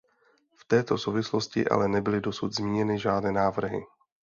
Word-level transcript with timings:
V 0.55 0.65
této 0.67 0.97
souvislosti 0.97 1.67
ale 1.67 1.87
nebyly 1.87 2.21
dosud 2.21 2.55
zmíněny 2.55 2.99
žádné 2.99 3.31
návrhy. 3.31 3.81